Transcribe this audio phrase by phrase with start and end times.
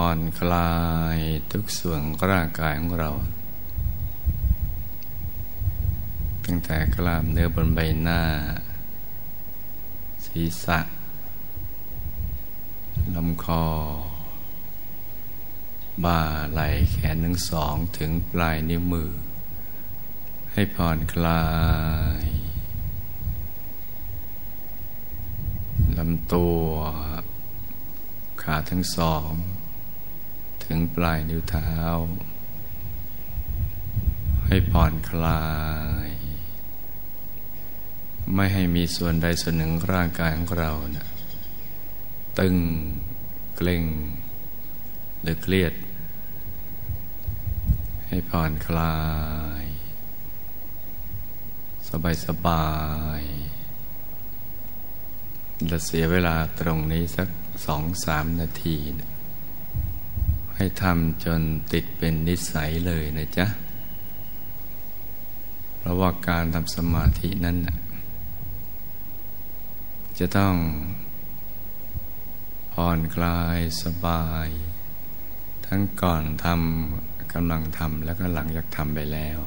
[0.00, 0.74] ผ่อนคลา
[1.16, 1.18] ย
[1.52, 3.10] ทุกส่วนร่างกายของเรา
[6.44, 8.22] ตั้งแต่กล้ามเนื้อบนใบหน้า
[10.26, 10.78] ศีรษะ
[13.14, 13.64] ลำคอ
[16.04, 16.20] บ่า
[16.52, 19.10] ไหล่แขนทั้งสองถึงปลายนิ้วมือ
[20.52, 21.44] ให้ผ่อนคลา
[22.22, 22.24] ย
[25.98, 26.62] ลำตัว
[28.42, 29.32] ขาทั้งสอง
[30.66, 31.72] ถึงปลายนิ้วเท้า
[34.46, 35.46] ให้ผ่อนคลา
[36.06, 36.08] ย
[38.34, 41.06] ไม่ให้มีส่วนใดส่วนหนึ่งร่างกายของเรานะ
[42.38, 42.56] ตึง
[43.56, 43.84] เกร็ง
[45.22, 45.72] หรือเครียด
[48.08, 48.98] ให้ผ่อนคลา
[49.62, 49.64] ย
[51.88, 52.68] สบายสบา
[53.20, 53.22] ย
[55.70, 57.28] จะเสียเวลาตรงนี้สัก
[57.66, 59.15] สองสามนาทีนะ
[60.56, 61.40] ให้ทำจน
[61.72, 63.46] ติดเป็นนิสัยเลยนะจ๊ะ
[65.78, 67.56] เพราะว่าการทำสมาธินั้น
[70.18, 70.54] จะต้อง
[72.72, 74.48] ผ่อนคลายสบาย
[75.66, 79.38] ทั้งก่อนทำกำลังทำแล้วก็หลังจากทำไปแล้ว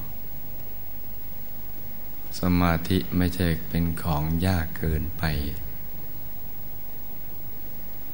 [2.39, 5.23] สมาธิไม่ใช่เป็นของยากเกินไป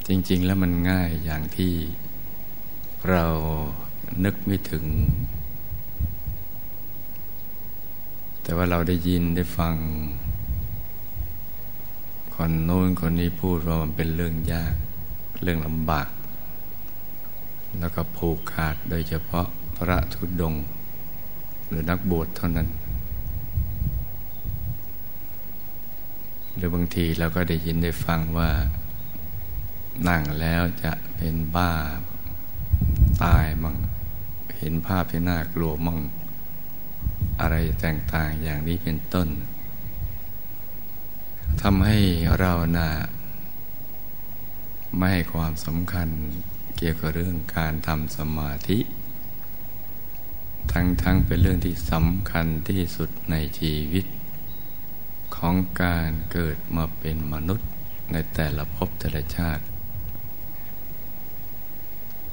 [0.06, 1.74] จริง ๆ แล้วมันง่ายอย่างที่
[3.10, 3.24] เรา
[4.24, 4.84] นึกไม่ถึง
[8.42, 9.74] แต่ว่าเราได้ยินได้ฟัง
[12.34, 14.74] คนโน้นคนนี้พูดว่ามันเป็นเรื่องยาก
[15.42, 16.08] เรื่องลำบาก
[17.78, 19.46] แล้วก็ผูกขาดโดยเฉพาะ
[19.76, 20.54] พระทุดง
[21.68, 22.68] หรือนักบวชเท่านั้น
[26.54, 28.50] หรือบางทีเราก็ได้ยินได้ฟังว่า
[30.08, 31.72] นั่งแล้วจะเป็นบ้า
[33.24, 33.76] ตายมั่ง
[34.58, 35.98] เห็นภาพที่น่ากลัวมั่ง
[37.40, 39.28] อะไรต่างๆอย่างนี้เป็นต้น
[41.62, 41.98] ทำให้
[42.40, 42.90] เรานะ่ะ
[44.96, 46.08] ไม่ให้ความสำคัญ
[46.76, 48.78] เกี่ยวกับเรื่องการทำสมาธิ
[50.72, 54.06] ทั้งๆเป็นเรื่องที่สำคัญที่สุดในชีวิต
[55.36, 57.68] ของการเกิดมาเป็นมนุษย์
[58.12, 59.64] ในแต่ละภพแต่ละชาติ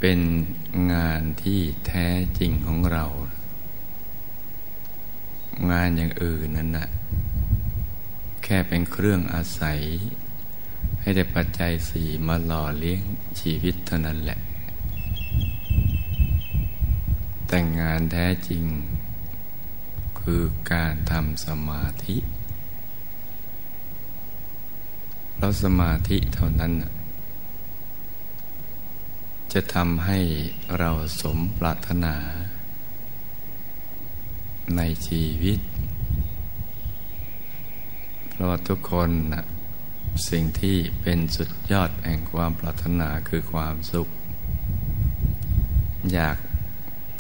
[0.06, 0.24] เป็น
[0.94, 2.08] งานที่แท้
[2.40, 3.06] จริงของเรา
[5.72, 6.88] งานอย่างอื่นนั่นนะ
[8.44, 9.80] แค่เป็นเครื่องอาศัย
[11.00, 13.02] ให้ได้ปัจจัยสี่มาหล่อเลี้ยง
[13.40, 14.40] ชีวิตเท่านั้นแหละ
[17.48, 18.64] แต่งงานแท้จริง
[20.20, 22.18] คือการทำสมาธิ
[25.36, 26.74] เพราะสมาธิเท่านั้น
[29.54, 30.20] จะทำให้
[30.80, 30.92] เรา
[31.22, 32.16] สมปรารถนา
[34.78, 35.60] ในชีวิต
[38.30, 39.44] เพราะทุกคนนะ
[40.30, 44.08] สิ่งที่เป็นสุดยอดแห่งความปรารถนาคือความสุข
[46.14, 46.38] อยาก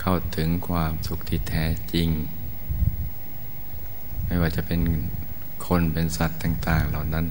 [0.01, 2.09] เข้าถึงความสุขที่แท้จริง
[4.25, 4.81] ไม่ว่าจะเป็น
[5.67, 7.25] คนเป็นสัตว์ต่าง ๆ เหล่านั้น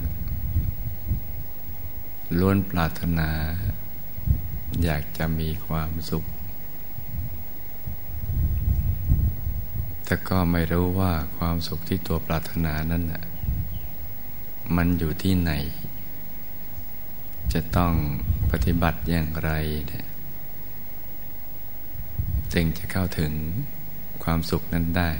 [2.38, 3.30] ล้วนปรารถนา
[4.84, 6.24] อยากจะมีความสุข
[10.04, 13.24] แต่ก็ไม่รู้ว่าความสุขที่ตัวปรารถนานั้นน่ะ
[14.76, 15.52] มันอยู่ที่ไหน
[17.52, 17.92] จะต้อง
[18.50, 19.50] ปฏิบัติอย่างไร
[19.88, 20.06] เนี่ย
[22.52, 23.32] จึงจะเข้าถึง
[24.24, 25.10] ความสุขนั้นได้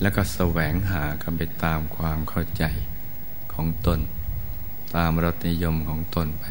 [0.00, 2.64] แล้วก็แสวงหากันไปตามความเข้าใจ
[3.52, 4.00] ของตน
[4.96, 6.44] ตามรสนิยมของตนไป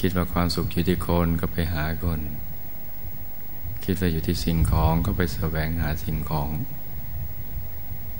[0.00, 2.20] คิดว่าความสุขอยู่ที่คนก็ไปหาคน
[3.84, 6.50] คิดว่าอยู่ที่สิ่งของก็ไปแสวงหาสิ่งของ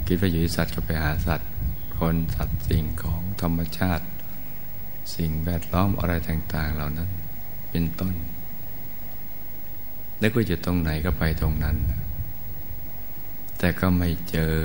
[0.07, 1.51] คิดว่าอยู่ที่สัตว์ก็ไปหาสัตว์
[1.99, 4.07] คนสัตว์สิ่งของธรรมชาติ
[5.17, 7.11] สิ่งแวดล้อมอะไรต่าง ๆ เหล่านั้น
[7.71, 8.15] เป็นต้น
[10.19, 11.77] แล้วก็จะตรงไหนก็ไปตรงนั้น
[13.59, 14.57] แต่ก็ไม่เจอ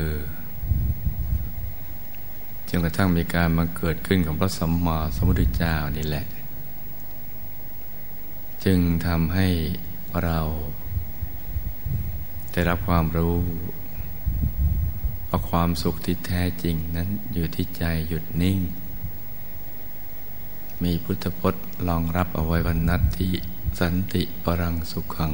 [2.70, 6.26] จนกระทั่งมีการมาเกิดขึ้นของพระสัมมาสัมพุทธเจ้านี่แหละ
[8.66, 9.48] จึงทำให้
[10.24, 10.40] เรา
[12.52, 13.38] ได้รับความรู้
[15.30, 18.60] ว่าความสุขที่แท้จริงนั้นอยู่ที่ใจหยุดนิ่ง
[20.84, 23.30] มีพุทธพจน์รองรับเอาไว้วันนัตติ
[23.80, 25.34] สันติปรังสุขขัง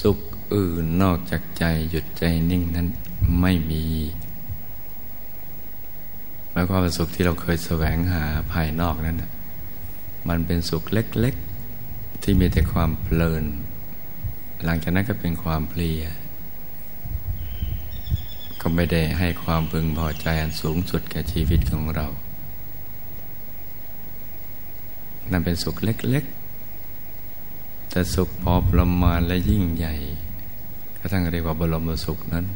[0.00, 0.18] สุข
[0.54, 2.88] อื่นนอกจากใจหยุดใจนิ่งนั้น
[3.40, 3.84] ไม่มี
[6.50, 9.16] หมายความว่าสุขที่เราเคยแสวงหาภายนอกนั้น
[10.28, 11.36] มันเป็นสุขเล็ก
[12.22, 13.44] ที่มีแต่ความเพลิน
[14.64, 16.02] หลังจากนั้นก็เป็นความเพลีย
[18.60, 22.06] ก็ไม่ได้ให้ความพึงพอใจอันสูงสุดแก่ชีวิตของเรา
[25.30, 29.94] นั่นเป็นสุขเล็กๆ แต่สุขพอประมาณและยิ่งใหญ่
[30.98, 32.46] ก็ทั้งเรียกว่าบรมสุขนั้น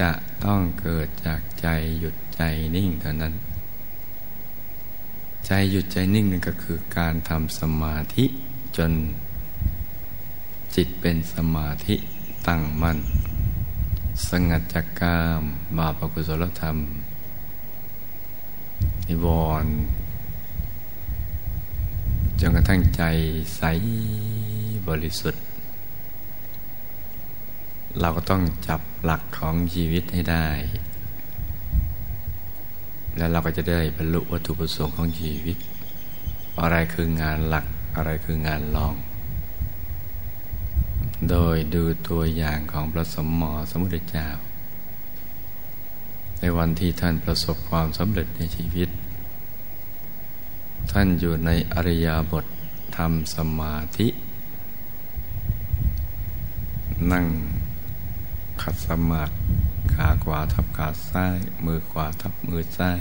[0.00, 0.10] จะ
[0.44, 1.66] ต้องเกิดจากใจ
[1.98, 2.42] หยุดใจ
[2.74, 3.34] นิ่งเท่านั้น
[5.52, 8.24] ใจหยุดใจนิ่งนั่นก็คือการทำสมาธิ
[8.76, 8.92] จน
[10.74, 11.94] จิตเป็นสมาธิ
[12.48, 12.98] ตั้งมั่น
[14.28, 15.42] สงัดจากกาม
[15.76, 16.76] บาปกุศลธรรม
[19.08, 19.26] นิว
[19.64, 19.74] รณ์
[22.40, 23.02] จนกระทั่งใจ
[23.56, 23.62] ใส
[24.88, 25.44] บริสุทธิ์
[28.00, 30.48] เราก็ต้องจับหลักของชีวิตให้ได้
[33.16, 35.56] แล้วเราก็จะได้บรรลุวัตถุประสงค์ของชีวิต
[36.60, 37.66] อะไรคืองานหลัก
[37.96, 38.94] อะไรคืองานรอง
[41.30, 44.28] โดยดูตัวอย่างของพระสมมอสมุทรเจ้า
[46.40, 48.88] ในวันที่ท่านประสบความสำเร็จในชีวิต
[50.92, 52.44] ท่านอยู่ในอริยบท
[52.96, 54.08] ทำสมาธิ
[57.12, 57.26] นั่ง
[58.62, 59.39] ขัดสมาธิ
[60.02, 61.36] ขาขวาทับขาซ้าย
[61.66, 63.00] มือขวาทับมือซ้าย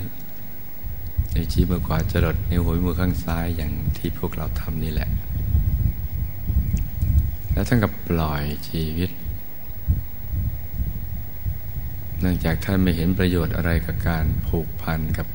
[1.34, 5.10] นิ้วชี้มือขวาจรดนิ้วหัวมือข้างซ้ายอย่างที่พวกเราทำนี่แหละ
[7.54, 9.12] แล้วท่านก็ปล่อยชีวิต
[12.20, 15.28] เนื่องจากท่านไม่เห็นประโยชน์อะไรกับการผูกพันกับ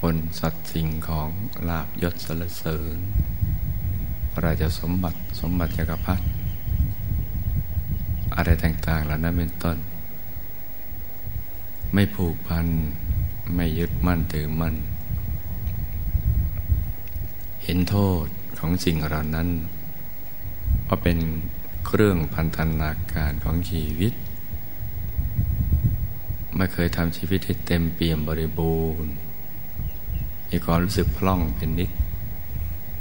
[0.00, 1.28] คนสัตว์สิ่งของ
[1.68, 2.96] ลาบยศสรรเสริญ
[4.44, 6.24] ราชสมบัติสมบัติจักรพรรดิ
[8.36, 9.78] อะไรต่างๆเหล่านั้นเป็นต้น
[11.98, 12.66] ไม่ผูกพัน
[13.54, 14.74] ไม่ยึดมั่นถือมั่น
[17.64, 18.26] เห็นโทษ
[18.58, 19.48] ของสิ่งเหล่านั้น
[20.86, 21.18] ว่าเป็น
[21.86, 24.12] เครื่องพันธนาการของชีวิต
[26.56, 29.12] ไม่เคยทำชีวิตให้เต็มเปี่ยมบริบูรณ์
[30.50, 31.90] มีความรู้สึกพล่องเป็นนิด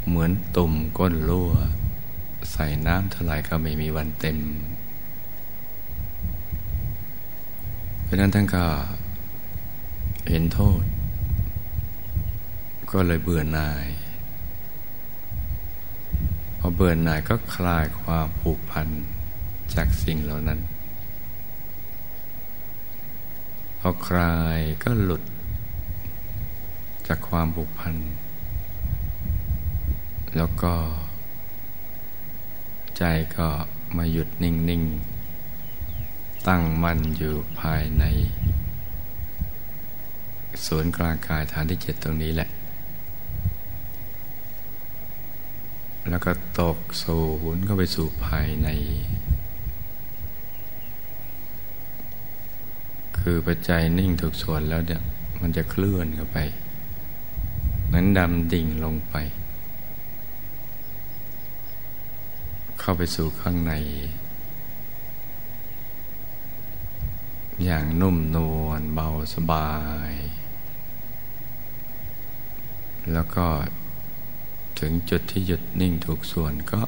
[0.07, 1.51] เหมือนตุ่มก้นรั่ว
[2.51, 4.37] ใส่น้ำเท่าไหร่ก็ไม่มีวันเต็ม
[8.05, 8.65] เพราะนั้นท่านก็
[10.29, 10.83] เห็นโทษ
[12.91, 13.87] ก็เลยเบื่อหน่าย
[16.59, 18.87] พอเบื่อหน่ายก็คลายความผูกพัน
[19.73, 20.59] จากสิ่งเหล่านั้น
[23.79, 25.23] พอคลายก็หลุด
[27.07, 27.95] จากความผูกพัน
[30.37, 30.73] แล้วก็
[32.97, 33.03] ใจ
[33.37, 33.47] ก็
[33.97, 35.14] มาหยุดนิ่ง ๆ
[36.47, 38.03] ตั้งมั่นอยู่ภายใน
[40.65, 42.49] ศูนย์กลางกายฐานที่เจ็ดตรงนี้แหละ
[46.09, 47.19] แล้วก็ตกสู
[47.55, 48.69] นเข้าไปสู่ภายใน
[53.19, 55.01] คือปัจจัยนิ่งถูกส่วนแล้วเนี่ย
[55.41, 56.37] มันจะเคลื่อนเข้าไป
[57.93, 59.15] นั้นดำดิ่งลงไป
[62.79, 63.73] เข้าไปสู่ข้างใน
[67.63, 69.71] อย่างนุ่มนวลเบาสบา
[70.09, 70.13] ย
[73.13, 73.47] แล้วก็
[74.79, 76.81] ถึงจุดที่หยุดนิ่งถูกส่วนก็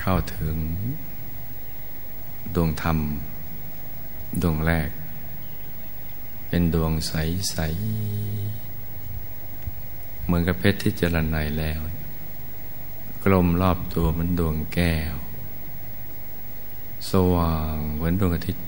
[0.00, 0.56] เข้าถึง
[2.54, 2.98] ดวงธรรม
[4.42, 4.90] ดวงแรก
[6.48, 11.80] เป็นดวงใสๆเหมือนกับเพชรที่เจริญไนแล้ว
[13.24, 15.14] กลมรอบตัวเหมือนดวงแก้ว
[17.10, 18.64] สว่างเหมือนดวงอาทิตย์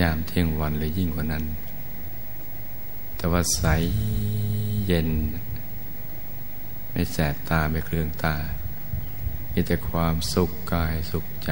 [0.00, 1.44] ยามเที่ยงวันหรือยิ่งกว่านั้น
[3.16, 3.64] แต่ว่าใส
[4.86, 5.08] เย็น
[6.90, 8.36] ไม่แสบตาไม่เครืองตา
[9.52, 11.50] มีแต่ความสุขกายสุขใจ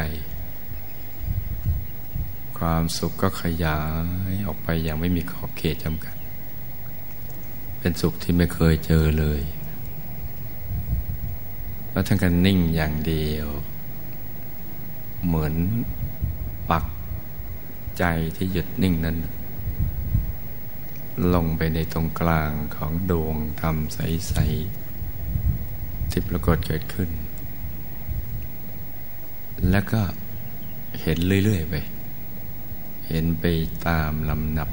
[2.59, 3.81] ความสุขก็ขยา
[4.31, 6.17] ยออกไปอย่างไม่มีขอบเขตจำกัด
[7.79, 9.41] เป็นสุขที่ไม่เคยเจอเลย
[11.91, 13.49] แล้วทั้งกันนิ่งอย่างเดียว
[15.27, 15.55] เหมือน
[17.99, 18.05] ใจ
[18.37, 19.17] ที่หยุดนิ่งนั้น
[21.35, 24.35] ลงไปในตรงกลางของดวงธรรมใส
[25.23, 27.11] ๆ ที่ปรากฏเกิดขึ้น
[29.71, 30.03] แล้วก็
[31.03, 31.75] เห็นเรื่อย ๆ ไป
[33.09, 33.45] เห็นไป
[33.87, 34.69] ตามลำนับ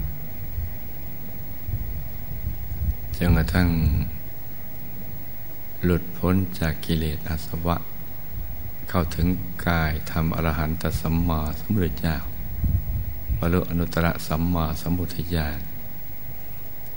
[3.18, 3.70] จนกระทั่ง
[5.84, 7.78] หลุดพ้นจากกิเลสอาสวะ
[8.90, 9.28] เข้าถึง
[9.68, 12.18] กายทำอรหันตสัมมาสัมพุทธเจ้า
[13.40, 15.60] บรรลุอนุตตรสัมมาสัมพุทธญาณ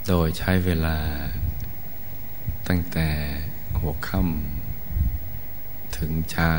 [0.07, 0.97] โดยใช้เวลา
[2.67, 3.07] ตั้งแต่
[3.79, 6.55] หัวค่ำถึงเช้า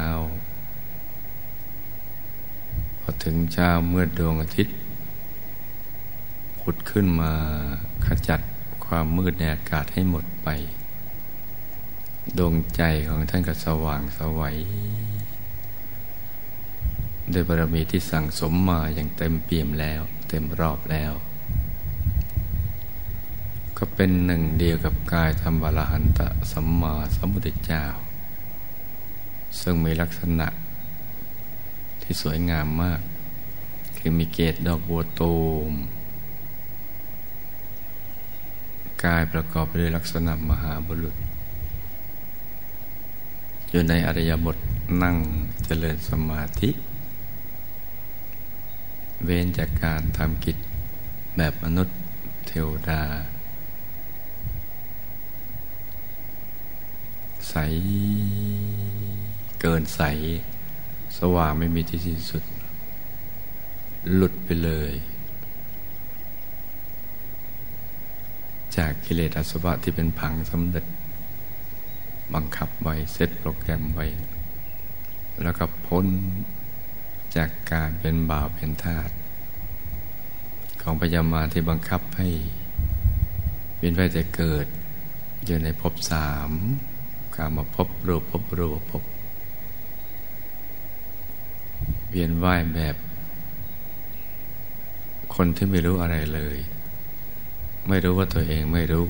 [3.00, 4.76] พอถึงเช้าเมื่อดวงอาทิตย์
[6.60, 7.32] ขุดขึ้นมา
[8.06, 8.40] ขจัด
[8.86, 10.48] ความมืดในอากาศให้หมดไป
[12.38, 14.56] ดวงใจของท่านก็สว่างสวัย
[17.32, 21.12] ด้วยบารมีที่สั่งสมมาอย่างเต็มเปี่ยมแล้ว เต็มรอบแล้ว
[23.78, 27.84] ก็เป็นหนึ่งเดียวกับกายธรรมบาลหันตะสัมมาสัมพุทธเจ้า
[29.60, 30.48] ซึ่งมีลักษณะ
[32.02, 33.00] ที่สวยงามมาก
[33.98, 35.36] คือมีเกตดอกบัวตู
[35.70, 35.72] ม
[39.04, 41.16] กายประกอบไปด้วยลักษณะมหาบุรุษ
[43.70, 44.56] อยู่ในอริยบท
[45.02, 45.16] นั่ง
[45.64, 46.70] เจริญสมาธิ
[49.24, 50.56] เว้นจากการทำกิจ
[51.36, 51.98] แบบมนุษย์
[52.46, 53.02] เทวดา
[57.48, 57.54] ใส
[59.60, 60.02] เกินใส
[61.18, 62.44] สว่างไม่มีที่สิ้นสุด
[64.14, 64.92] หลุดไปเลย
[68.76, 70.86] จากกิเลสอสุภะที่เป็นผังสำเร็จ
[72.34, 74.06] บังคับไว้เซตโปรแกรมไว้
[75.42, 76.06] แล้วก็พ้น
[77.36, 79.10] จากการเป็นบ่าวเป็นทาส
[80.82, 82.28] ของพยามาที่บังคับให้
[83.76, 84.66] เวียนว่ายจะเกิด
[85.44, 86.50] อยู่ในภพสาม
[87.34, 89.02] กามาพบรูปพบรูปพบ
[92.10, 92.96] เวียนว่ายแบบ
[95.34, 96.58] คนที่ไม่รู้อะไรเลย
[97.88, 99.06] ไม่รู้ว่าตัวเองไม่รู้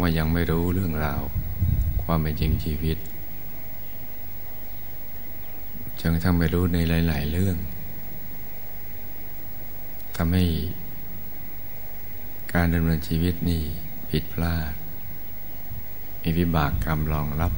[0.00, 1.22] ว่ายังไม่รู้เรื่องราว
[2.02, 2.98] ความเป็นจริงชีวิต
[6.06, 7.56] จนทำไม่รู้ในหลาย ๆ เรื่อง
[10.16, 10.44] ทำให้
[12.54, 13.62] การดำเนินชีวิตนี่
[14.10, 14.72] ผิดพลาด
[16.22, 17.52] มีวิบากกรรมรองรับ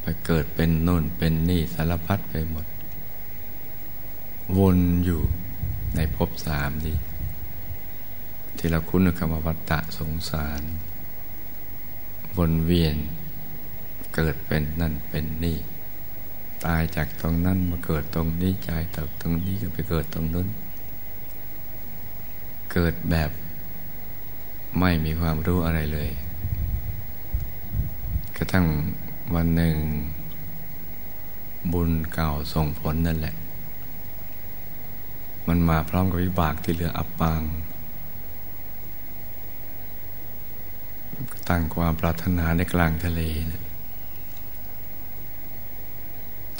[0.00, 2.66] ไปเกิดเป็นโน่นเป็นนี่สารพัดไปหมด
[4.58, 5.22] วนอยู่
[5.96, 6.96] ในภพสามนี้
[8.56, 10.62] ที่เราคุ้นคำว่าวัฏฏะสงสาร
[12.36, 12.96] วนเวียน
[14.22, 15.58] เกิดเป็นนั่นเป็นนี่
[16.64, 20.48] ตายจากตรงนั้นมาเกิดตรงนี้ใจตกตรงนี้ก็ไปเกิดตรงนู้น
[22.72, 23.30] เกิดแบบ
[24.78, 26.10] ไม่มีความรู้อะไรเลย
[28.36, 28.66] กระทั่ง
[29.34, 29.76] วันหนึ่ง
[31.72, 33.34] บุญเก่าส่งผลนั่นแหละ
[35.48, 37.42] มันมาพร้อมกับวิบากที่เหลืออับปาง
[41.48, 43.22] ตั้งความปรารถนาในกลางทะเล
[43.52, 43.62] นะ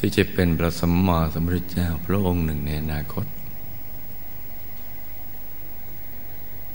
[0.02, 3.26] ที่จะเป็นพระสัมมาสัมพุทธเจ้าพระองค์หนึ่งในอนาคต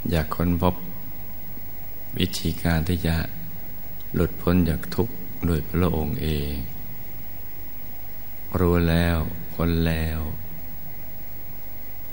[0.09, 0.75] อยากค้นพบ
[2.19, 3.15] วิธีการที่จะ
[4.13, 5.15] หลุดพ้นจากทุกข์
[5.45, 6.53] โดยพระองค์เอง
[8.59, 9.17] รู้แล้ว
[9.53, 10.19] พ้นแล้ว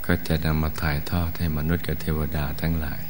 [0.05, 3.01] ก็จะนำมาถ่ายทอดให้มนุษย์กับเทวดาทั้งหลาย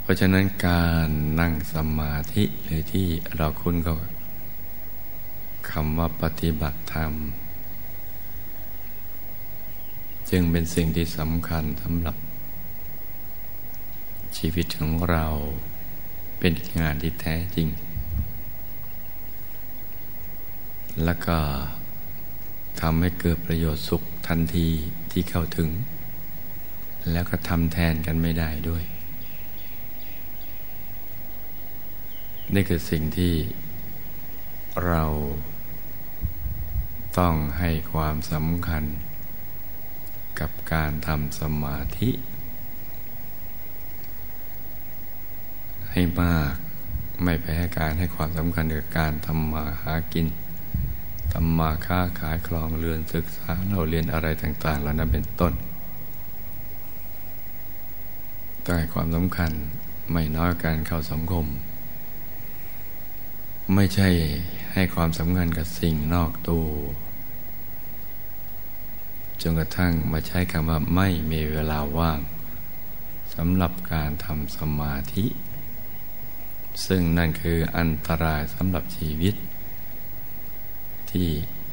[0.00, 1.08] เพราะฉะนั้นการ
[1.40, 3.06] นั่งสมาธิหรือที่
[3.36, 3.94] เราคุ้นก็
[5.70, 7.12] คำว่าปฏิบัติธรรม
[10.30, 12.16] จึงเป็นสิ่งที่สำคัญสำหรับ
[14.36, 15.26] ชีวิตของเรา
[16.38, 17.68] เป็นงานที่แท้จริง
[21.04, 21.38] แล้วก็
[22.80, 24.68] ทำให้เกิดประโยชน์สุขทันที
[25.12, 25.70] ที่เข้าถึง
[27.12, 28.84] แล้วก็ทำแทนกันไม่ได้ด้วย
[32.54, 33.34] นี่คือสิ่งที่
[34.86, 35.04] เรา
[37.18, 38.84] ต้องให้ความสำคัญ
[40.40, 42.10] กับการทำสมาธิ
[45.92, 46.54] ให้มาก
[47.22, 50.26] ไม่แพ้การให้ความสำคัญกับการทำมาหากิน
[51.32, 55.52] ทำมาค้าขายคลองเรือนศึกษาเราเรียนอะไรต่างๆเหล่านั้นเป็นต้น
[58.64, 59.50] ต้องให้ความสำคัญ
[60.12, 61.46] ไม่น้อยการเข้าสังคม
[63.74, 64.08] ไม่ใช่
[64.72, 66.66] ให้ความสำคัญกับสิ่งนอกตัว
[69.40, 72.20] จนกระทั่งมาใช้คำว่าไม่มีเวลาว่าง
[73.34, 75.26] สำหรับการทำสมาธิ
[76.86, 79.34] ซึ่งนั่นคืออันตรายสำหรับชีวิต
[81.10, 81.28] ที่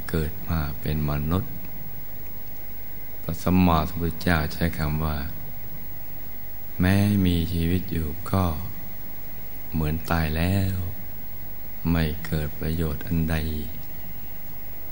[0.10, 1.54] เกิดมาเป็นมนุษย์
[3.24, 5.18] พระสมมาสัมพุทธเจ้าใช้คำว่า
[6.80, 8.46] แม้มีชีวิตอยู่ก็
[9.74, 10.76] เหมือนตายแล้ว
[11.92, 13.36] ไม่เกิดประโยชน์อันใด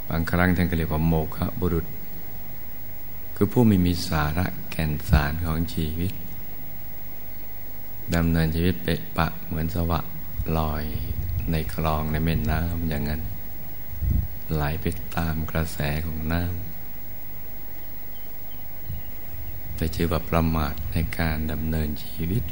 [0.09, 1.85] บางครั้งท่านก็เรียกว่าโมฆะบุรุษ
[3.43, 6.12] คือผู้ไม่มีสาระแก่นสารของชีวิต
[8.15, 10.00] ดำเนินชีวิตเปะปะเหมือนสวะ
[10.57, 10.83] ลอย
[11.51, 13.21] ในคลองในแม่น้ำอย่างนั้น
[14.53, 22.43] ไหลไปตามกระแสของน้ำแต่ชื่อว่าประมาทในการดำเนินชีวิต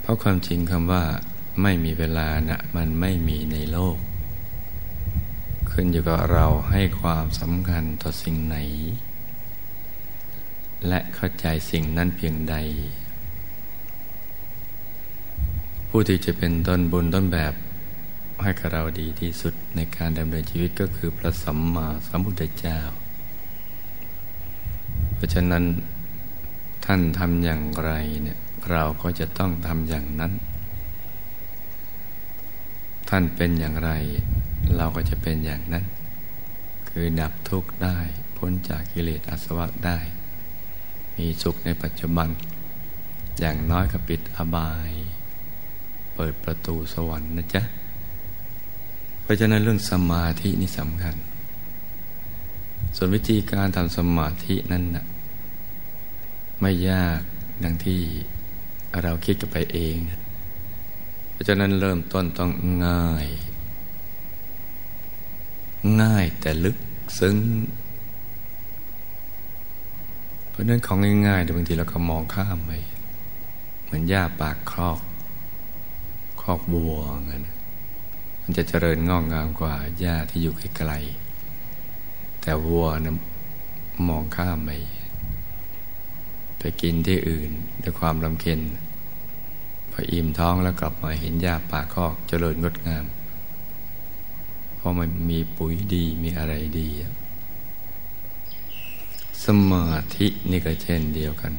[0.00, 1.04] เพราะความจริงคำว่า
[1.62, 3.98] ไม่มีเวลานะมันไม่มีในโลก
[5.78, 8.56] ขึ้นอยู่กับเราให้ความสำคัญต่อสิ่งไหน
[10.88, 12.56] และเข้าใจสิ่งนั้นเพียงใด
[15.88, 17.54] ผู้ที่จะเป็นต้นบุญต้นแบบ
[18.42, 22.78] ให้กับเราดีที่สุดในการดำเนินชีวิตก็คือพระสัมมาสัมพุทธเจ้า
[25.14, 25.64] เพราะฉะนั้น
[26.84, 27.92] ท่านทำอย่างไร
[28.22, 28.38] เนี่ย
[28.70, 30.32] เราก็จะต้องทำอย่างนั้น
[33.08, 33.90] ท่านเป็นอย่างไร
[34.76, 35.84] เราก็จะเป็นอย่างนั้น
[36.88, 37.98] คือดับทุกข์ได้
[38.36, 39.98] พ้นจากกิเลสอาสวะได้
[41.16, 42.28] มีสุขในปัจจุบัน
[43.40, 44.90] อย่างน้อยก็ปิดอบาย
[46.14, 47.62] เปิดประตูสวรรค์นะจ๊ะ
[49.22, 51.16] เพราะฉะนั้นเรื่องสมาธินี่สำคัญ
[52.96, 55.04] ส่วนวิธีการทำสมาธินั้นนะ
[56.60, 57.20] ไม่ยาก
[57.64, 58.00] ดังที่
[59.02, 59.96] เราคิดกันไปเอง
[61.36, 62.50] เพราะฉะนั้นเริ่มต้นต้อง
[62.86, 63.26] ง่าย
[66.02, 66.76] ง่ายแต่ลึก
[67.18, 67.36] ซึ้ง
[70.48, 72.72] เพราะนั้นของง่ายๆแต่บางทีเราก็มองข้ามไป
[73.84, 75.00] เหมือนหญ้าปากครอก
[76.40, 76.94] ครอกบัว
[77.26, 77.42] เงี้ย
[78.42, 83.16] มันจะเจริญงอกงามกว่าหญ้าที่อยู่ไกลๆแต่วัวนะ
[84.08, 84.70] มองข้ามไป
[86.58, 87.50] ไปกินที่อื่น
[87.82, 88.60] ด้วยความลำเค็ญ
[89.98, 93.04] พออิ่มท้องแล้วกลับมาเห็นหญ้าป่าคอกเจริญงดงาม
[94.76, 96.88] เพราะมันมีปุ๋ยดีมีอะไรดี
[99.44, 101.52] สมาธินี่ก็เช่นเดียวกัน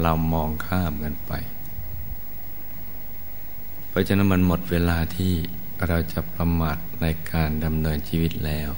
[0.00, 1.32] เรามองข้ามกันไป
[3.88, 5.32] เพราะฉะนั้นมันหมดเวลาที่
[5.88, 8.70] เราจะประมาทในการดำเนินชีวิตแล้ว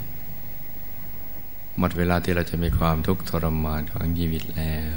[1.78, 4.96] หมดเวลาที่เราจะมีความทุกข์ทรมานของชีวิตแล้ว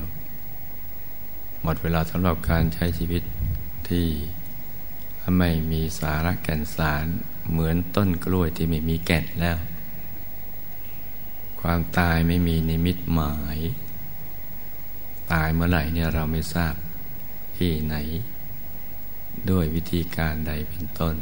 [1.63, 3.23] หมดเวลาสำหรับการใช้ชีวิต
[3.89, 4.07] ที่
[5.37, 7.05] ไม่มีสาระแก่นสาร
[7.49, 9.57] เหมือนต้นกล้วยที่ไม่มีแก่นแล้ว
[11.61, 13.57] ความตายไม่มีนิมิตหมาย
[15.31, 16.75] ตายเมื่อไหร่เนี่ยเราไม่ทราบ
[17.57, 17.95] ที่ไหน
[19.49, 21.15] ด้วยวิธีการใดเป็นต้น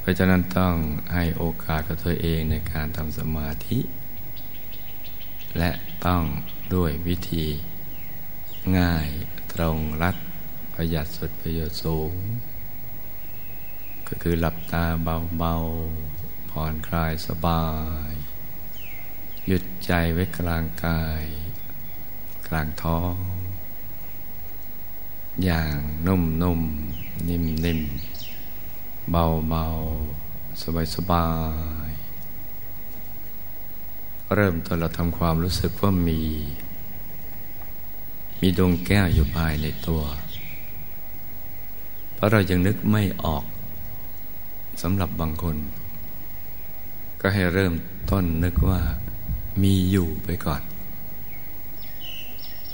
[0.00, 0.74] เพราะฉะนั้นต้อง
[1.14, 3.78] ให้โอกาสกับตัวเองในการทำสมาธิ
[5.58, 5.70] และ
[6.06, 6.22] ต้อง
[6.74, 7.46] ด้วยวิธี
[8.78, 9.08] ง่าย
[9.52, 10.16] ตรงรัด
[10.82, 12.14] ประหยัดสุดประโยชน์สูง
[14.08, 14.84] ก็คือหลับตา
[15.38, 17.64] เบาๆผ่อนคลายสบา
[18.08, 18.12] ย
[19.46, 21.24] หยุดใจไว้กลางกาย
[22.48, 23.16] กลางท้อง
[25.44, 26.60] อย่างนุ่มนุ่ม
[27.28, 27.80] นิ่มนิ่ม
[29.10, 29.66] เบาเบา
[30.62, 31.28] สบายสบา
[31.88, 31.90] ย
[34.34, 36.20] เริ่มต้นเราทำความรู้สึกว่ามี
[38.40, 40.02] มีดวงแก้วอยู่ภายในตัว
[42.20, 43.44] ราะเรายังนึกไม่ออก
[44.82, 45.56] สำหรับบางคน
[47.20, 47.74] ก็ให้เริ่ม
[48.10, 48.80] ต้นนึกว่า
[49.62, 50.62] มีอยู่ไปก่อน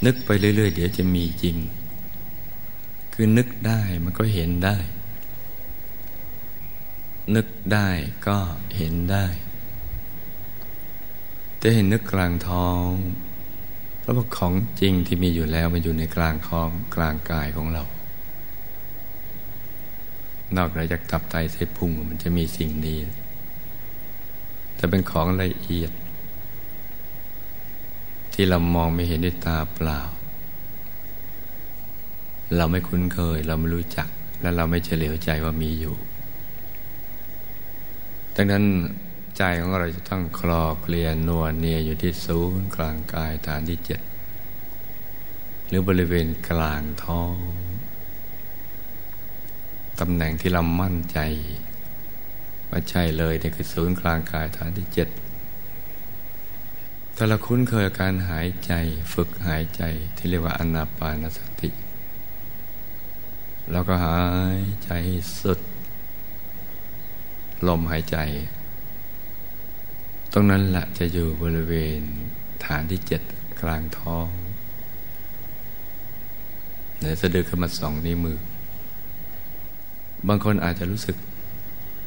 [0.04, 1.56] นึกไปเรื่อย ๆ เดี๋ยวจะมีจริง
[3.12, 4.76] คือนึกได้มันก็เห็นได้
[7.36, 7.88] นึกได้
[8.26, 8.38] ก็
[8.76, 9.26] เห็นได้
[11.62, 12.88] จะเห็นนึกกลางท้อง
[14.00, 17.84] เพราะว่าของจริงที่มีอยู่แล้วมันอยู่ในกลางท้องกลางกายของเรา
[20.56, 22.98] นอกเหนือจากตับไตเสพุงมันจะมีสิ่งนี้
[24.76, 25.92] แต่เป็นของละเอียด
[28.32, 30.00] ที่เรามองไม่เห็นด้วยตาเปล่า
[32.56, 34.08] เราไม่คุ้นเคย เราไม่รู้จัก
[34.40, 35.96] และเราไม่เฉลียวใจว่ามีอยู่
[38.34, 38.64] ดังนั้น
[39.36, 44.00] ใจของเราจะต้องคลอเคลียนวลเนียอยู่ที่ศูนย์กลางกายฐานที่เจ็ด
[45.68, 47.34] หรือบริเวณกลางท้อง
[50.00, 51.18] ตำแหน่งที่เรามั่นใจ
[52.70, 55.08] ว่าใช่เลยเนี่ยคือศูนย์กลางกายฐานที่เจ็ด
[57.14, 58.72] แต่เราคุ้นเคยการหายใจ
[59.12, 59.82] ฝึกหายใจ
[60.16, 61.70] ที่เรียกว่าอนาปานสติ
[63.70, 64.20] เราก็หา
[64.58, 64.90] ยใจ
[65.40, 65.60] สุด
[67.68, 68.18] ลมหายใจ
[70.32, 72.00] ตรงนั้นละจะอยู่บริเวณ
[72.64, 73.22] ฐานที่เจ็ด
[73.60, 74.28] กลางท้อง
[77.00, 78.38] เดี๋ยวจะดึกขึ้นมาสองนิ้วมือ
[80.28, 81.16] บางคนอาจจะรู้สึก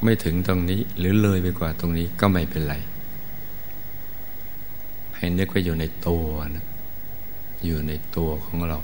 [0.04, 2.76] ไม่ถึงตรงนี้ หรือเลยไปกว่าตรงนี้ก็ไม่เป็นไร
[5.16, 6.66] ให้นึกว่าอยู่ในตัวนะ
[7.66, 8.80] อยู่ในตัวของเรา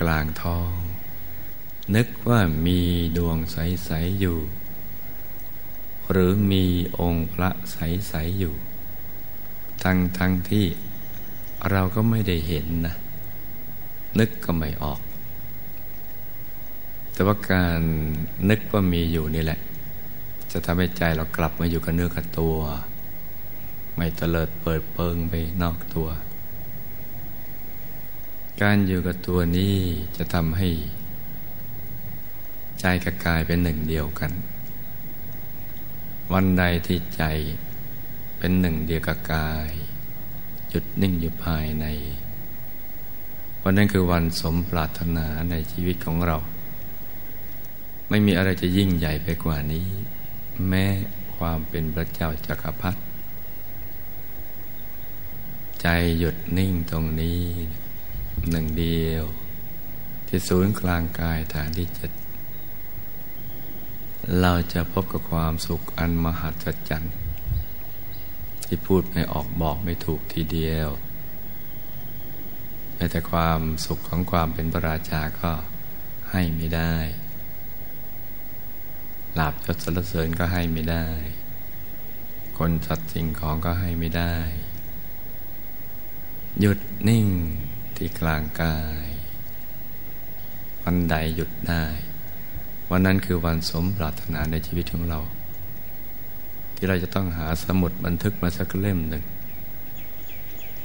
[0.00, 0.76] กลางท้อง
[1.96, 2.80] นึกว่ามี
[3.16, 4.38] ดวงใส ๆ อยู่
[6.10, 6.64] หรือมี
[7.00, 8.54] องค์พระใส ๆ อยู่
[9.82, 10.66] ทั้งทั้งที่
[11.70, 12.94] เราก็ไม่ได้เห็นนะ
[14.18, 15.00] นึกก็ไม่ออก
[17.12, 17.80] แต่ว่าการ
[18.48, 19.60] นึกว่ามีอยู่นี่แหละ
[20.52, 22.56] จะทำให้ใจเรากลับมาอยู่กับเนื้อกับตัว
[23.96, 26.08] ไม่เตลิดเปิดเปิงไปนอกตัว
[28.62, 29.76] การอยู่กับตัวนี้
[30.16, 30.68] จะทำให้
[32.80, 34.32] ใจกับกายเป็นหนึ่งเดียวกัน
[36.32, 37.22] วันใดที่ใจ
[38.38, 39.70] เป็นหนึ่งเดียวกับกาย
[40.70, 41.86] หยุดนิ่งอยู่ภายใน
[43.62, 46.36] วันนั้นคือวันสมปรารถนาในชีวิตของเรา
[48.14, 49.88] ไม่มีอะไรจะยิ่งใหญ่ไปกว่านี้
[50.68, 50.86] แม้
[51.36, 53.00] ความเป็นพระเจ้าจักรพรรดิ
[55.80, 55.86] ใจ
[56.18, 57.42] หยุดนิ่งตรงนี้
[58.50, 59.24] หนึ่งเดียว
[60.26, 62.10] ที่ศูนย์กลางกายฐานที่เจ็ด
[64.40, 67.14] เราจะพบกับความสุขอันมหัศจรรย์
[68.64, 70.88] ที่พูดไม่ออกบอกไม่ถูกทีเดียว
[72.94, 75.52] แม้แต่ความสุขของความเป็นพระราชาก็
[76.30, 76.96] ให้ไม่ได้
[79.34, 81.06] หลับจดสรรเสริญก็ให้ไม่ได้
[82.58, 84.34] คนสัตว์สิ่งของก็ให้ไม่ได้
[86.60, 87.26] หยุดนิ่ง
[87.96, 89.06] ที่กลางกาย
[90.82, 91.84] วันใดหยุดได้
[92.90, 95.20] วันนั้นคือวันสมปรารถนาในชีวิตของเรา
[96.74, 99.24] ที่เราจะต้องหาสมุดบันทึกมาสักเล่มหนึ่ง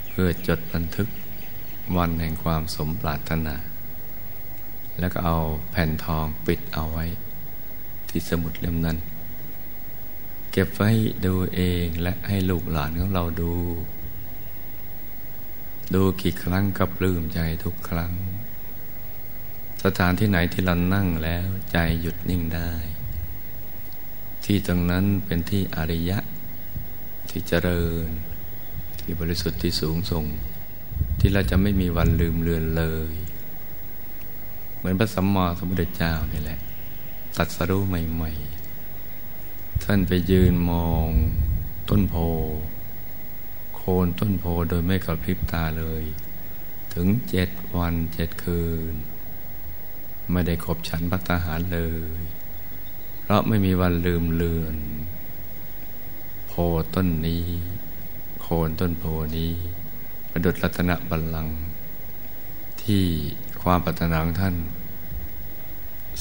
[0.09, 1.07] เพื่อจดบันทึก
[1.97, 3.55] วันแห่งความสมปรารถนา
[4.99, 5.37] แล้วก็เอา
[5.71, 7.05] แผ่นทองปิดเอาไว้
[8.17, 8.97] ที่สมุดเล่มนั้น
[10.51, 10.91] เก็บไว้
[11.25, 13.53] ดูเองและให้ลูกหลานของเราดู
[15.95, 18.13] ดูกี่ครั้งก็ปลื้มใจทุกครั้ง
[19.83, 22.71] สถานที่ไหนที่เรานั่งแล้วใจหยุดนิ่งได้
[24.45, 26.19] ที่ตรงนั้นเป็นที่อริยะ
[27.29, 28.07] ที่เจริญ
[28.99, 30.25] ที่บริสุทธิ์ที่สูงส่ง
[31.19, 33.13] ที่เราจะไม่มีวันลืมเลือนเลย
[34.77, 36.59] เหมือนพระสัมมาสัมพุทธเจ้านี่แหละ
[37.37, 41.07] ตัดสรู้ใหม่ๆ ท่านไปยืนมอง
[41.89, 42.15] ต้นโพ
[43.75, 46.03] โคนต้นโพโดยไม่กระพริบตาเลย
[46.93, 48.93] ถึงเจ็ดวันเจ็ดคืน
[50.31, 51.81] ไม่ได้ขบฉันพัตหารเล
[52.19, 52.21] ย
[53.21, 54.75] เพราะไม่มีวันลืมเลือน
[56.47, 56.53] โพ
[56.95, 57.45] ต้นนี้
[58.41, 59.03] โคนต้นโพ
[59.37, 59.51] นี้
[60.29, 61.57] ประดุจรัตนบัลลังก์
[62.81, 63.03] ที่
[63.61, 64.55] ความปรารถนาของท่าน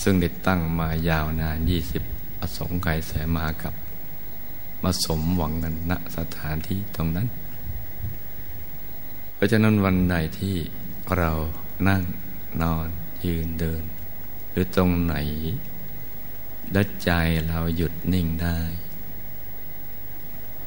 [0.03, 2.03] ซึ่งได้ตั้งมายาวนานยี่สิบ
[2.41, 3.75] อสงไขยแสมากับ
[4.83, 7.29] มาสมหวังกันณสถานที่ตรงนั้น
[9.35, 10.57] เพราะฉะนั้นวันใดที่
[11.17, 11.31] เรา
[11.89, 12.03] นั่ง
[12.63, 12.89] นอน
[13.25, 13.83] ยืนเดิน
[14.51, 15.15] หรือตรงไหน
[16.73, 17.11] และใจ
[17.49, 18.61] เราหยุดนิ่งได้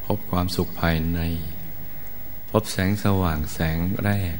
[0.05, 1.19] พบความสุขภายใน
[2.49, 4.37] พบแสงสว่างแสงแรก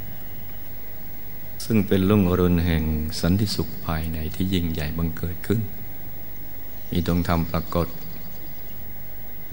[1.66, 2.84] ซึ่งเป็นลุ่งอรุณแห่ง
[3.22, 5.62] สันติสุขภายในที่ยิ่งใหญ่บังเกิดขึ้น
[6.90, 7.88] มีดวงธรรมปรากฏ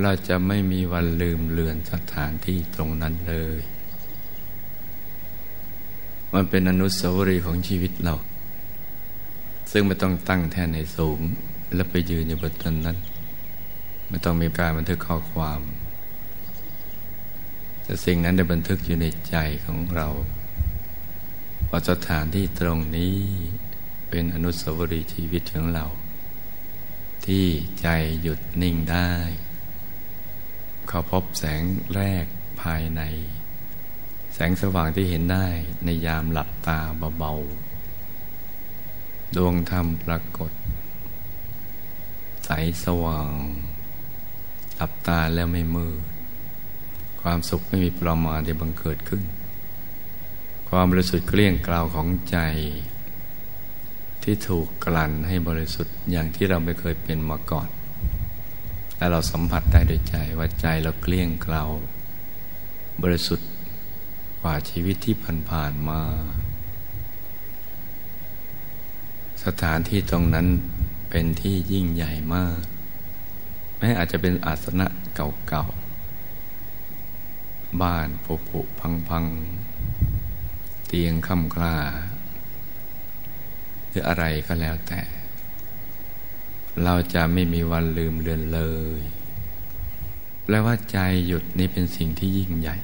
[0.03, 3.61] เราจะไม่มีวันลืมเลือนสถานที่ตรงนั้นเลย
[6.35, 8.15] มันเป็นอนุสาวรีย์ของชีวิตเรา
[9.73, 11.21] ซึ่งไม่ต้องตั้งแท่นในสูง
[11.75, 12.97] แล้วไปยืนอยู่บนต้นนั้น
[14.09, 15.61] ไม่ต้องมีการบันทึกข้อความ
[17.83, 20.09] แต่สิ่งนั้นได้บันทึกอยู่ในใจของเรา
[21.79, 23.19] ว่าสถานที่ตรงนี้
[24.11, 25.87] เป็นอนุสาวรีย์ชีวิตของเรา
[27.27, 27.47] ที่
[27.81, 27.89] ใจ
[28.23, 29.13] หยุดนิ่งได้
[30.89, 31.63] เขาพบแสง
[31.95, 32.25] แรก
[32.63, 33.03] ภายใน
[34.35, 35.47] แสงสว่างที่เห็นได้
[35.85, 36.79] ในยามหลับตา
[37.19, 40.53] เบาๆ ดวงธรรมปรากฏ
[42.45, 42.51] ใส
[42.85, 43.33] สว่าง
[44.77, 45.93] หลับตาแล้วไม่มืด
[47.23, 49.25] ความสุขไม่มีประมาณที่บังเกิดขึ้น
[50.69, 52.39] ความบริสุทธิ์เกลี้ยงกล่าวของใจ
[54.23, 57.69] ที่ถูกกลั่นให้บริสุทธิ์อย่างที่เราไม่เคยเป็นมาก่อน
[58.97, 61.65] และเราสัมผัสได้โดยใจว่าใจเราเกลี้ยงเกลา
[63.03, 63.49] บริสุทธิ์
[64.41, 65.17] กว่าชีวิตที่
[65.51, 66.01] ผ่านๆมา
[69.45, 70.47] สถานที่ตรงนั้น
[71.11, 72.61] เป็นที่ยิ่งใหญ่มาก
[73.79, 79.25] แม้อาจจะเป็นอาสนะเก่าๆ บ้านผุผุพังพัง
[80.97, 81.77] ตียงค่ำกล้า
[83.89, 85.01] หรืออะไรก็แล้วแต่
[86.85, 88.61] เราจะไม่มีวันลืมเลือนเล
[88.99, 89.01] ย
[90.43, 92.77] แปลว่าใจหยุดนี่เป็นสิ่งที่ยิ่งใหญ่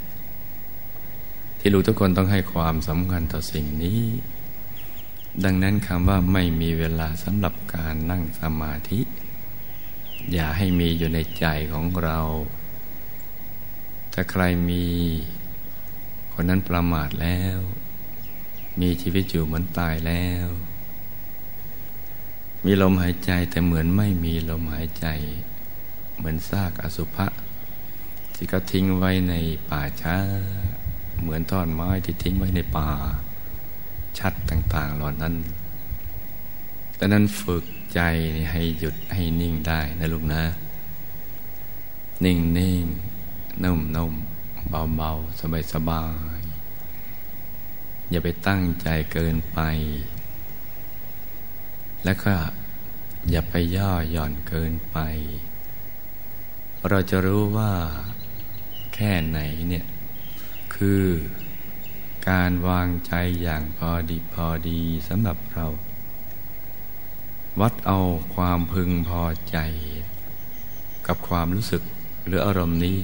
[1.58, 4.02] ที่รู้ทุกคนต้องให้ความสำคัญต่อสิ่งนี้
[5.44, 9.00] ดังนั้นคำว่าไม่มีเวลาสำหรับการนั่งสมาธิ
[10.32, 12.18] อย่าให้มีอยู่ในใจของเรา
[14.12, 14.84] ถ้าใครมี
[16.32, 17.58] คนนั้นประมาทแล้ว
[18.80, 20.48] มีชีวิตอยู่เหมือนตายแล้ว
[22.64, 25.06] มีลมหายใจแต่เหมือนไม่มีลมหายใจ
[26.16, 27.26] เหมือนซากอสุภะ
[28.34, 29.34] ที่เขาทิ้งไว้ใน
[29.70, 30.16] ป่าช้า
[31.20, 32.88] เหมือนท่อนไม้ที่ทิ้งไว้ในป่า
[34.18, 35.34] ชัดต่าง ๆ เหล่านั้น
[36.98, 38.00] ดังนั้นฝึกใจ
[38.50, 40.42] ให้หยุดให้นิ่งได้นะลูกนะ
[42.24, 42.84] นิ่งนิ่ง
[43.62, 44.12] นุ่มนุ่ม
[44.68, 46.04] เบาเบาสบายสบา
[46.38, 46.42] ย
[48.12, 49.60] อย่าไปตั้งใจเกินไป
[52.04, 52.34] แล้วก็
[53.30, 54.98] อย่าไปย่อหย่อนเกินไป
[56.88, 57.72] เราจะรู้ว่า
[58.94, 59.86] แค่ไหนเนี่ย
[60.74, 61.04] คือ
[62.28, 65.66] การวางใจอย่างพอดีพอดีสำหรับเรา
[67.60, 67.98] วัดเอา
[68.34, 69.58] ความพึงพอใจ
[71.06, 71.82] กับความรู้สึก
[72.26, 72.98] หรืออารมณ์นี้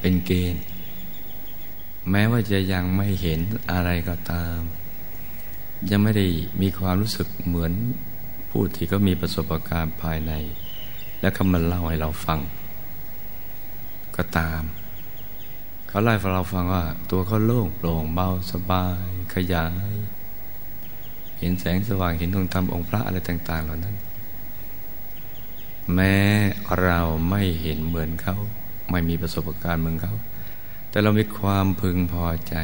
[0.00, 0.62] เป็นเกณฑ์
[2.10, 3.40] แม้ว่าจะยังไม่เห็น
[3.72, 4.58] อะไรก็ตาม
[5.90, 6.26] ยังไม่ได้
[6.62, 7.72] มีความรู้สึกเหมือน
[8.50, 10.32] ผู้ที่ก็มีประสบการณ์ภายใน
[11.20, 12.40] และเขามาเล่าให้เราฟัง
[14.16, 14.62] ก็ตาม
[15.88, 19.94] เขาไล่าให้เราฟังว่า ตัวเขาโล่งโปร่งเบาสบาย ขยาย
[21.38, 23.96] เห็นแสงสว่างเห็นดวงธรรมองค์พระอะไรต่าง ๆ เหล่านั้น
[25.94, 26.16] แม้
[26.82, 28.36] เราไม่เห็นเหมือนเขา
[28.90, 30.14] ไม่มีประสบการณ์เหมือนเขา
[30.96, 32.56] แต่เรามีความพึงพอใจ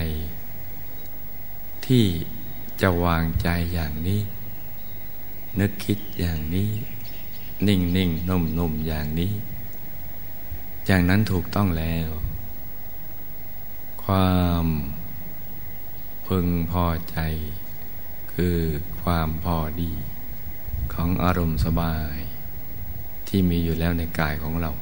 [1.87, 2.07] ที่
[2.81, 4.23] จะวางใจอย่างนี้
[5.61, 6.71] นึกคิดอย่างนี้
[7.67, 9.33] นิ่งนิ่งนุ่มนุ่มอย่างนี้
[10.87, 12.09] อย่างนั้นถูกต้องแล้ว
[14.05, 14.67] ความ
[16.27, 17.19] พึงพอใจ
[18.35, 18.59] คือ
[19.03, 19.93] ความพอดี
[20.95, 22.17] ของอารมณ์สบาย
[23.29, 24.73] ที่มีอยู่แล้วในกายของเรา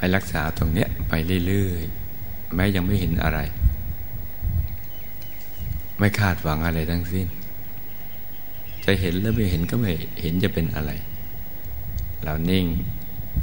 [0.00, 1.12] ให้รักษาตรงเนี้ยไป
[1.46, 3.38] เรื่อยๆ แม้ยังไม่เห็นอะไร
[5.98, 7.26] ไม่คาดหวังอะไรทั้งสิ้น
[8.84, 10.90] จะเห็นแล้วไม่เห็นก็ไม่เห็นจะเป็นอะไร
[12.22, 12.66] เรานิ่ง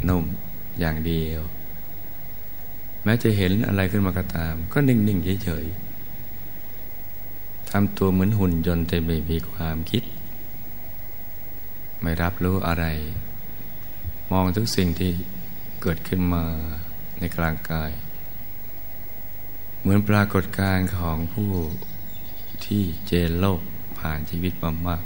[0.07, 0.23] นุ่ม
[0.79, 1.41] อย่างเดียว
[3.03, 5.65] แม้จะเห็นอะไรขึ้นมาก็ตาม ก็นิ่ง ๆ เฉย
[6.87, 10.03] ๆทำตัวเหมือนหุ่นยนต์แต่ไม่มีความคิด
[12.01, 12.85] ไม่รับรู้อะไร
[14.31, 15.11] มองทุกสิ่งที่
[15.81, 16.43] เกิดขึ้นมา
[17.19, 17.91] ในกลางกาย
[19.79, 21.51] เหมือนปรากฏการณ์ของผู้
[22.65, 23.61] ที่เจนโลก
[23.99, 25.03] ผ่านชีวิตมามาก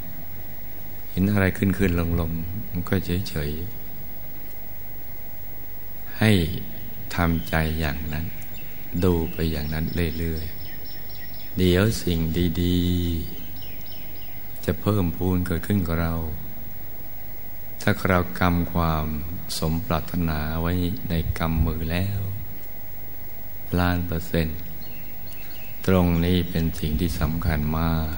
[1.11, 2.31] เห็นอะไรขึ้นขึ้นลงลง
[2.71, 3.51] มันก็เฉยเฉย
[6.19, 6.31] ให้
[7.15, 8.25] ทำใจอย่างนั้น
[9.03, 9.85] ดูไปอย่างนั้น
[10.19, 12.19] เรื่อยๆ เดี๋ยวสิ่ง
[12.61, 12.79] ดี
[13.67, 16.15] ๆ จะเพิ่มพูนเกิดขึ้นกับเรา
[17.81, 19.05] ถ้าเรากำความ
[19.57, 20.73] สมปรารถนาไว้
[21.09, 22.19] ในกำมือแล้ว
[23.79, 24.59] ล้านเปอร์เซ็นต์
[25.85, 28.15] ตรงนี้เป็นสิ่งที่สำคัญมาก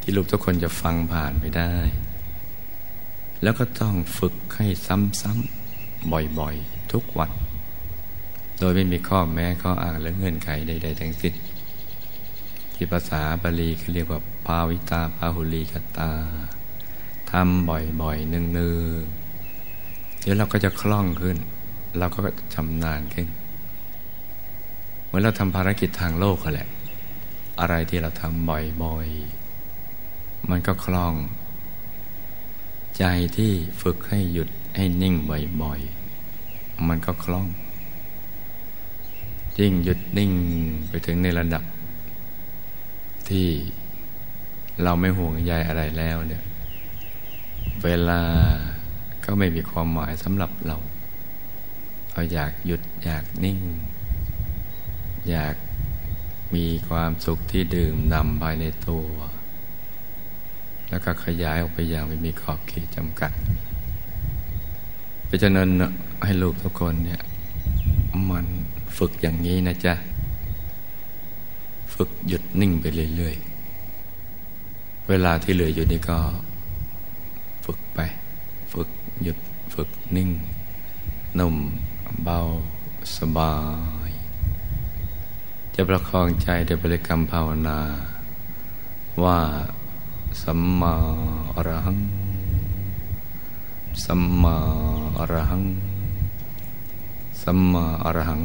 [0.00, 1.74] ที่ลูกทุกคนจะฟังผ่านไปได้
[3.42, 7.30] แล้วก็ต้องฝึกให้ซ้ำๆบ่อยๆ ทุกวัน
[8.58, 11.34] โดยไม่มีข้อแม้ข้ออ้างและเงื่อนไขใดๆทั้งสิ้น
[12.74, 16.10] ที่ภาษาบาลีเขาเรียกว่า ภาวิตา ภาหุลีกตา
[17.38, 18.44] ทำบ่อยๆเนือ
[19.00, 21.36] งๆเดี๋ยวเราก็จะคล่องขึ้น
[21.98, 22.18] เราก็
[22.54, 23.28] ชำนาญขึ้น
[25.04, 26.68] เหมือนเราทำภารกิจทางโลกแหละ
[27.60, 28.48] อะไรที่เราทำ
[28.82, 31.14] บ่อยๆ มันก็คล่อง
[32.98, 33.04] ใจ
[33.36, 35.14] ที่ฝึกให้หยุดให้นิ่ง
[35.62, 37.46] บ่อยๆ มันก็คล่อง
[39.58, 40.32] ยิ่งหยุดนิ่ง
[40.88, 41.64] ไปถึงในระดับ
[43.28, 43.46] ที่
[44.82, 46.44] เราไม่ห่วงใยอะไรแล้วเนี่ย
[47.82, 48.22] เวลา
[49.24, 50.76] ก็ไม่มีความหมายสำหรับเรา
[52.12, 53.58] เราอยากหยุดอยากนิ่ง
[55.28, 55.54] อยาก
[56.54, 59.06] มีความสุขที่ดื่มนำภายในตัว
[60.88, 63.32] แล้วก็ขยายออกไปอย่างไม่มีขอบเขตจำกัด
[65.26, 65.68] เพราะฉะนั้น
[66.24, 67.20] ให้ลูกทุกคนเนี่ย
[68.30, 68.46] มัน
[68.98, 69.94] ฝึกอย่างนี้นะจ๊ะ
[71.94, 72.84] ฝึกหยุดนิ่งไป
[73.16, 76.18] เรื่อยๆ เวลาที่เหลืออยู่นี่ก็
[78.74, 78.90] ฝึก
[79.22, 79.38] หยุด
[79.74, 80.30] ฝึกนิ่ง
[81.38, 81.56] นุ่ม
[82.24, 82.38] เบา
[83.16, 83.54] สบา
[84.08, 84.10] ย
[85.74, 87.78] จะประคองใจด้วยบริกรรมภาวนา
[89.24, 89.38] ว่า
[90.42, 90.94] สัมมา
[91.54, 91.98] อรหัง
[94.04, 94.56] สัมมา
[95.18, 95.64] อรหัง
[97.42, 98.40] สัมมาอรหัง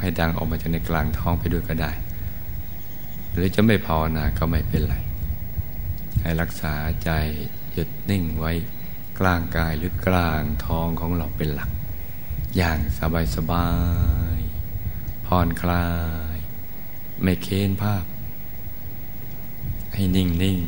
[0.00, 1.90] ให้ดังออกมาจากในกลางท้องไปด้วยก็ได้
[3.32, 4.94] หรือจะไม่ภาวนาก็ไม่เป็นไร
[6.20, 6.72] ให้รักษา
[7.04, 7.10] ใจ
[7.72, 8.52] หยุดนิ่งไว้
[9.18, 11.70] กลางกายหรือกลางท้องของเราเป็นหลัก
[12.56, 13.68] อย่างสบายสบา
[14.36, 14.38] ย
[15.26, 15.86] ผ่อนคลา
[16.34, 16.36] ย
[17.22, 18.04] ไม่เค้นภาพ
[19.94, 20.58] ให้นิ่งนิ่ง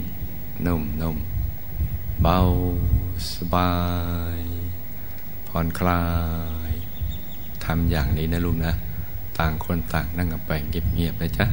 [0.67, 1.17] นุ่มนุ่ม
[2.23, 2.39] เบา
[3.35, 3.73] สบา
[4.39, 4.41] ย
[5.49, 6.05] ผ่อนคลา
[6.71, 6.73] ย
[7.65, 8.75] ทำอย่างนี้นะลุงนะ
[9.39, 11.47] ต่างคนต่างนั่งกับไปเงียบๆนะจ๊ะ